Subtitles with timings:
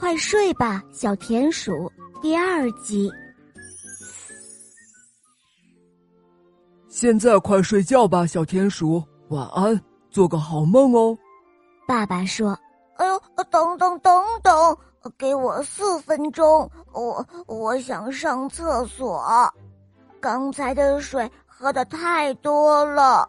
[0.00, 1.92] 快睡吧，小田鼠。
[2.22, 3.12] 第二集。
[6.88, 9.78] 现在快睡觉吧，小田鼠，晚安，
[10.10, 11.16] 做个好梦哦。
[11.86, 12.58] 爸爸说
[12.96, 14.78] ：“哎呦，等等等等，
[15.18, 19.22] 给我四分钟，我我想上厕所，
[20.18, 23.28] 刚才的水喝的太多了。”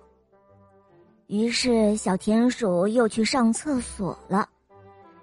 [1.28, 4.48] 于是小田鼠又去上厕所了。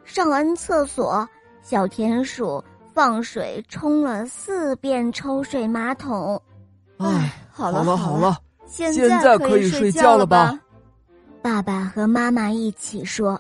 [0.05, 1.29] 上完厕所，
[1.69, 2.65] 小田鼠
[2.95, 6.43] 放水冲了四遍抽水马桶。
[6.97, 10.59] 唉，好了好了，现在可以睡觉了吧？
[11.43, 13.39] 爸爸和妈妈一起说：“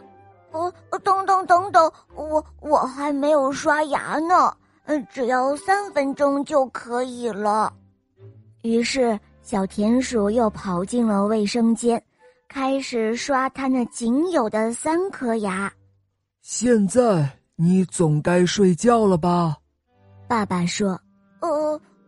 [0.52, 0.70] 哦，
[1.02, 4.54] 等等等等，我我还没有刷牙呢，
[4.84, 7.72] 嗯，只要三分钟就可以了。”
[8.60, 12.02] 于是小田鼠又跑进了卫生间，
[12.46, 15.72] 开始刷它那仅有的三颗牙。
[16.42, 17.26] 现在
[17.60, 19.56] 你总该睡觉了吧？
[20.28, 20.90] 爸爸说
[21.42, 21.48] ：“呃，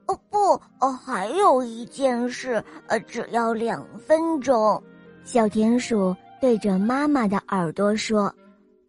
[0.07, 0.39] 哦不，
[0.79, 4.81] 哦还有一件事，呃，只要两分钟。”
[5.25, 8.33] 小田鼠对着妈妈的耳朵说：“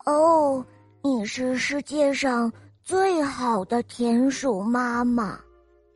[0.05, 0.63] 哦，
[1.01, 2.51] 你是世界上
[2.83, 5.39] 最好的田鼠妈妈。”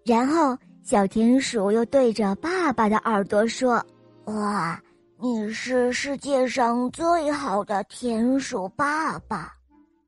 [0.03, 3.85] 然后小田鼠又对着爸爸的耳朵说
[4.25, 4.81] ：“哇。”
[5.17, 9.53] 你是世界上最好的田鼠爸爸，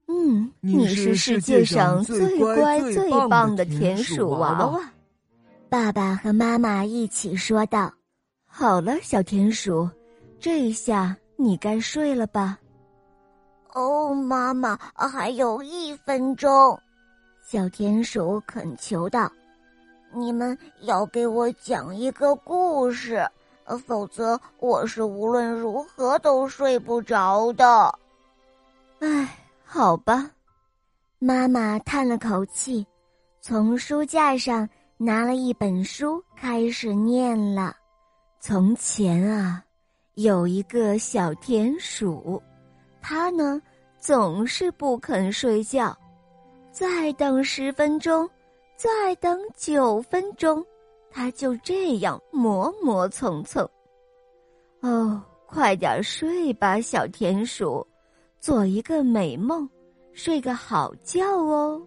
[0.07, 4.79] 嗯，你是世界上最乖最棒的田鼠娃娃。
[5.69, 7.93] 爸爸和妈妈一起说道
[8.47, 9.89] ：“好了，小田鼠，
[10.39, 12.57] 这一下你该睡了吧？”
[13.75, 16.79] 哦，妈妈，还有一分钟，
[17.45, 19.29] 小田鼠恳求道
[20.15, 23.27] ：“你们要给我讲一个故事。”
[23.67, 27.93] 呃，否则我是无论如何都睡不着的。
[28.99, 29.37] 唉，
[29.69, 30.31] 好吧，
[31.19, 32.87] 妈妈叹了口气，
[33.41, 37.75] 从书架上拿了一本书，开始念了。
[38.39, 39.61] 从前啊，
[40.13, 42.41] 有一个小田鼠，
[43.01, 43.61] 它呢
[43.99, 45.95] 总是不肯睡觉，
[46.71, 48.27] 再等十分钟，
[48.77, 50.65] 再等九分钟。
[51.11, 53.67] 它就这样磨磨蹭蹭。
[54.79, 57.85] 哦，快点睡吧，小田鼠，
[58.39, 59.67] 做一个美梦，
[60.13, 61.81] 睡个好觉哦。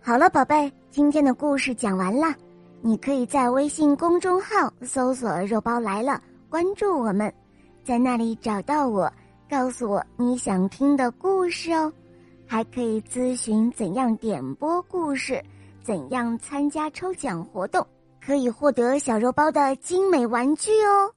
[0.00, 2.34] 好了，宝贝，今天的故事讲完了，
[2.80, 6.20] 你可以在微信公众号搜索“肉包来了”，
[6.50, 7.32] 关注我们，
[7.84, 9.12] 在那里找到我，
[9.48, 11.92] 告诉我你想听的故事哦，
[12.46, 15.40] 还可以咨询怎样点播故事，
[15.82, 17.86] 怎样参加抽奖活动。
[18.24, 21.12] 可以获得小肉包的精美玩具哦。